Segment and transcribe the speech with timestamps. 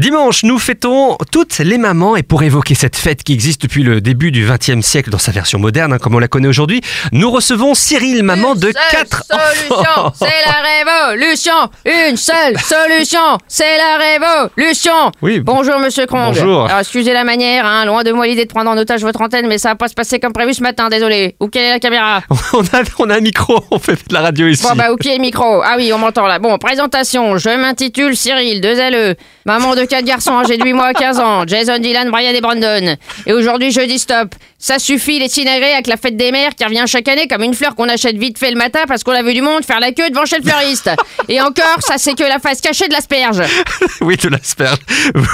[0.00, 4.00] Dimanche, nous fêtons toutes les mamans et pour évoquer cette fête qui existe depuis le
[4.00, 6.80] début du XXe siècle dans sa version moderne, hein, comme on la connaît aujourd'hui,
[7.12, 10.12] nous recevons Cyril, maman de Une seule 4 solution, enfants.
[10.18, 11.52] c'est la révolution.
[11.84, 15.12] Une seule solution, c'est la révolution.
[15.20, 15.40] Oui.
[15.40, 16.28] Bonjour Monsieur Krong.
[16.34, 16.64] Bonjour.
[16.64, 19.48] Alors excusez la manière, hein, loin de moi l'idée de prendre en otage votre antenne,
[19.48, 21.36] mais ça va pas se passer comme prévu ce matin, désolé.
[21.40, 22.22] Où quelle est la caméra?
[22.54, 24.62] On a, on a un micro, on fait de la radio ici.
[24.66, 25.60] Bon bah ok le micro?
[25.62, 26.38] Ah oui, on m'entend là.
[26.38, 27.36] Bon, présentation.
[27.36, 29.14] Je m'intitule Cyril, deux LE.
[29.44, 31.42] Maman de quatre garçons âgés de 8 mois à 15 ans.
[31.46, 32.96] Jason, Dylan, Brian et Brandon.
[33.26, 34.34] Et aujourd'hui, je dis stop.
[34.62, 37.54] Ça suffit les sinagrés avec la fête des mères qui revient chaque année comme une
[37.54, 39.90] fleur qu'on achète vite fait le matin parce qu'on a vu du monde faire la
[39.90, 40.90] queue devant chez le fleuriste.
[41.28, 43.42] Et encore, ça c'est que la face cachée de l'asperge.
[44.02, 44.78] oui, de l'asperge.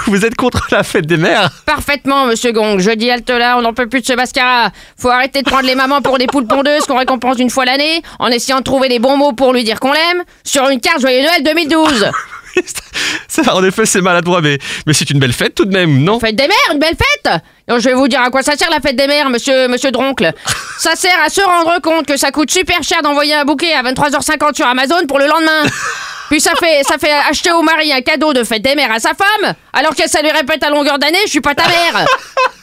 [0.06, 1.50] Vous êtes contre la fête des mères?
[1.66, 2.78] Parfaitement, monsieur Gong.
[2.78, 4.70] Je dis halte là, on n'en peut plus de ce mascara.
[4.96, 8.02] Faut arrêter de prendre les mamans pour des poules pondeuses qu'on récompense une fois l'année
[8.20, 11.00] en essayant de trouver les bons mots pour lui dire qu'on l'aime sur une carte
[11.00, 12.06] Joyeux Noël 2012.
[13.28, 16.20] Ça, en effet, c'est maladroit, mais, mais c'est une belle fête tout de même, non?
[16.20, 17.32] Fête des mères, une belle fête
[17.68, 20.32] Je vais vous dire à quoi ça sert la fête des mères, monsieur, monsieur Droncle.
[20.78, 23.82] Ça sert à se rendre compte que ça coûte super cher d'envoyer un bouquet à
[23.82, 25.62] 23h50 sur Amazon pour le lendemain.
[26.30, 28.98] Puis ça fait, ça fait acheter au mari un cadeau de fête des mères à
[28.98, 32.06] sa femme, alors que ça lui répète à longueur d'année, je suis pas ta mère.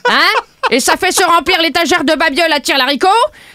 [0.09, 0.44] Hein?
[0.72, 3.08] Et ça fait se remplir l'étagère de babioles à tire laricot,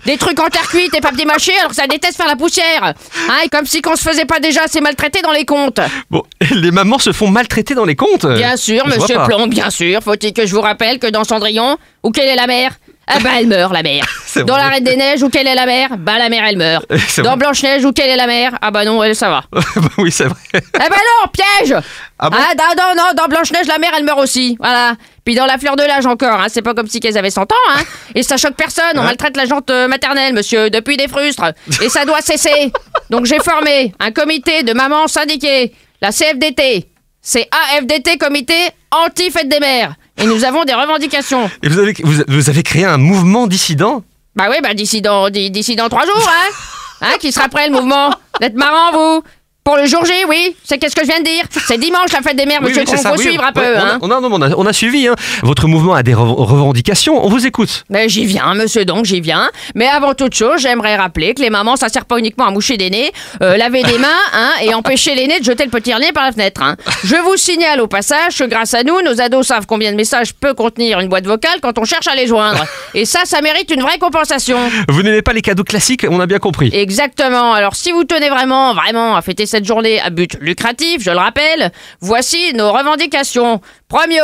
[0.07, 2.83] des trucs en terre cuite et papier mâché, alors que ça déteste faire la poussière.
[2.85, 5.81] Hein Et comme si qu'on se faisait pas déjà assez maltraiter dans les comptes.
[6.11, 9.17] Bon, les mamans se font maltraiter dans les comptes Bien sûr, Je monsieur.
[9.27, 10.01] Plomb, bien sûr.
[10.03, 12.73] Faut-il que je vous rappelle que dans Cendrillon, où quelle est la mère?
[13.11, 14.05] Ah bah elle meurt, la mère.
[14.47, 16.85] Dans la Reine des Neiges, où quelle est la mère Bah la mère, elle meurt.
[17.19, 17.37] Dans vrai.
[17.37, 19.43] Blanche-Neige, où quelle est la mère Ah bah non, elle, ça va.
[19.53, 20.37] Bah oui, c'est vrai.
[20.55, 21.75] Eh bah non, piège
[22.19, 22.37] Ah bon?
[22.37, 24.57] Non, non, non, dans Blanche-Neige, la mère, elle meurt aussi.
[24.59, 24.95] Voilà.
[25.25, 27.43] Puis dans la fleur de l'âge encore, hein, c'est pas comme si qu'elles avaient 100
[27.43, 27.81] ans, hein.
[28.15, 31.53] Et ça choque personne, on maltraite la jante euh, maternelle, monsieur, depuis des frustres.
[31.83, 32.73] Et ça doit cesser.
[33.11, 36.89] Donc j'ai formé un comité de mamans syndiquées, la CFDT.
[37.21, 38.55] C'est AFDT, comité
[38.91, 39.95] anti-fête des mères.
[40.17, 41.51] Et nous avons des revendications.
[41.63, 44.03] Et vous avez, vous, vous avez créé un mouvement dissident?
[44.35, 46.51] Bah oui, bah d'ici dans, d'i- d'ici dans trois jours, hein
[47.01, 48.11] Hein, qui sera prêt le mouvement?
[48.41, 49.23] D'être marrant, vous?
[49.69, 52.23] Pour le jour J, oui C'est qu'est-ce que je viens de dire C'est dimanche la
[52.23, 53.25] fête des mères, monsieur ça, faut oui.
[53.27, 55.07] suivre un peu, on a- hein on a, non, on, a, on a suivi.
[55.09, 55.15] hein.
[55.43, 57.23] Votre mouvement a des rev- revendications.
[57.23, 57.85] On vous écoute.
[57.91, 59.51] Mais j'y viens, monsieur, donc j'y viens.
[59.75, 62.79] Mais avant toute chose, j'aimerais rappeler que les mamans, ça sert pas uniquement à moucher
[62.79, 63.13] des nez,
[63.43, 66.25] euh, laver des mains, hein, et empêcher les nez de jeter le petit nez par
[66.25, 66.63] la fenêtre.
[66.63, 66.77] Hein.
[67.05, 70.33] Je vous signale au passage que grâce à nous, nos ados savent combien de messages
[70.33, 72.65] peut contenir une boîte vocale quand on cherche à les joindre.
[72.95, 74.57] Et ça, ça mérite une vraie compensation.
[74.89, 76.71] Vous n'aimez pas les cadeaux classiques, on a bien compris.
[76.73, 77.53] Exactement.
[77.53, 81.17] Alors, si vous tenez vraiment, vraiment à fêter cette journée à but lucratif, je le
[81.17, 83.61] rappelle, voici nos revendications.
[83.89, 84.21] Premier,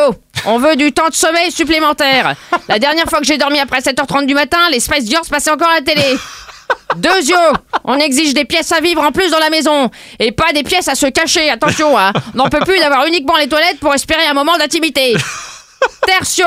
[0.46, 2.34] on veut du temps de sommeil supplémentaire.
[2.68, 5.68] La dernière fois que j'ai dormi après 7h30 du matin, les Spice Girls passaient encore
[5.68, 6.16] à la télé.
[6.96, 7.52] Deuxième,
[7.84, 9.90] on exige des pièces à vivre en plus dans la maison.
[10.18, 12.12] Et pas des pièces à se cacher, attention, hein.
[12.34, 15.16] On n'en peut plus d'avoir uniquement les toilettes pour espérer un moment d'intimité.
[16.06, 16.46] Tertio,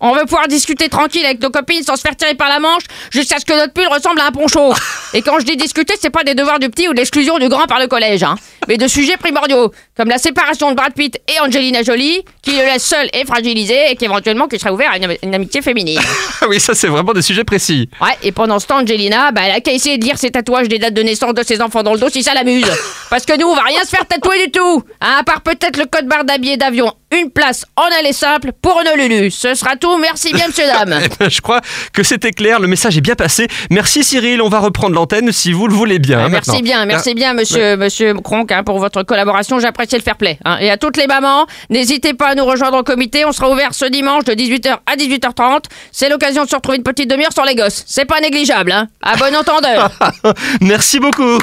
[0.00, 2.82] on veut pouvoir discuter tranquille avec nos copines sans se faire tirer par la manche
[3.10, 4.72] jusqu'à ce que notre pull ressemble à un poncho.
[5.14, 7.48] Et quand je dis discuter, c'est pas des devoirs du petit ou de l'exclusion du
[7.48, 8.34] grand par le collège, hein,
[8.68, 12.58] mais de sujets primordiaux, comme la séparation de Brad Pitt et Angelina Jolie, qui le
[12.58, 16.00] laisse seul et fragilisé et qu'éventuellement qui serait ouvert à une, une amitié féminine.
[16.42, 17.88] Ah oui, ça c'est vraiment des sujets précis.
[18.00, 20.68] Ouais, et pendant ce temps, Angelina, bah, elle a qu'à essayer de lire ses tatouages
[20.68, 22.70] des dates de naissance de ses enfants dans le dos si ça l'amuse.
[23.10, 24.82] Parce que nous, on va rien se faire tatouer du tout.
[25.00, 28.82] Hein, à part peut-être le code barre d'habillé d'avion, une place en aller simple pour
[28.84, 29.30] nos Lulu.
[29.30, 29.87] Ce sera tout.
[29.96, 31.00] Merci bien, monsieur, dame.
[31.04, 31.60] Eh ben, Je crois
[31.92, 33.48] que c'était clair, le message est bien passé.
[33.70, 36.18] Merci Cyril, on va reprendre l'antenne si vous le voulez bien.
[36.24, 36.64] hein, merci maintenant.
[36.64, 39.58] bien, merci bien, monsieur, monsieur Cronk, hein, pour votre collaboration.
[39.60, 40.38] J'apprécie le fair play.
[40.44, 40.58] hein.
[40.60, 43.24] Et à toutes les mamans, n'hésitez pas à nous rejoindre au comité.
[43.24, 45.64] On sera ouvert ce dimanche de 18h à 18h30.
[45.92, 47.84] C'est l'occasion de se retrouver une petite demi-heure sur les gosses.
[47.86, 48.88] C'est pas négligeable, hein.
[49.02, 49.90] À bon entendeur.
[50.60, 51.38] Merci beaucoup.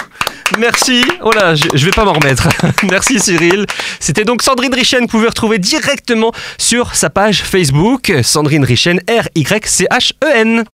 [0.59, 1.03] Merci.
[1.21, 2.47] Oh là, je, vais pas m'en remettre.
[2.89, 3.65] Merci Cyril.
[3.99, 8.13] C'était donc Sandrine Richen que vous pouvez retrouver directement sur sa page Facebook.
[8.23, 10.63] Sandrine Richen, R-Y-C-H-E-N.